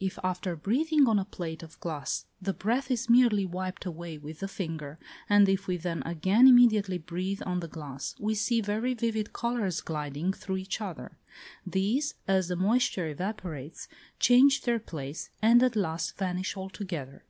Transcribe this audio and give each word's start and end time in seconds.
If 0.00 0.18
after 0.22 0.54
breathing 0.54 1.08
on 1.08 1.18
a 1.18 1.24
plate 1.24 1.62
of 1.62 1.80
glass, 1.80 2.26
the 2.42 2.52
breath 2.52 2.90
is 2.90 3.08
merely 3.08 3.46
wiped 3.46 3.86
away 3.86 4.18
with 4.18 4.40
the 4.40 4.46
finger, 4.46 4.98
and 5.30 5.48
if 5.48 5.66
we 5.66 5.78
then 5.78 6.02
again 6.02 6.46
immediately 6.46 6.98
breathe 6.98 7.40
on 7.46 7.60
the 7.60 7.68
glass, 7.68 8.14
we 8.20 8.34
see 8.34 8.60
very 8.60 8.92
vivid 8.92 9.32
colours 9.32 9.80
gliding 9.80 10.34
through 10.34 10.58
each 10.58 10.82
other; 10.82 11.16
these, 11.66 12.16
as 12.26 12.48
the 12.48 12.56
moisture 12.56 13.08
evaporates, 13.08 13.88
change 14.20 14.64
their 14.64 14.78
place, 14.78 15.30
and 15.40 15.62
at 15.62 15.74
last 15.74 16.18
vanish 16.18 16.54
altogether. 16.54 17.24